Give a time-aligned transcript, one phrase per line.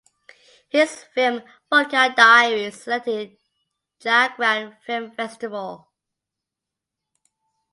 [0.69, 3.37] His film Vodka Diaries selected in
[3.99, 5.89] Jagran Film Festival.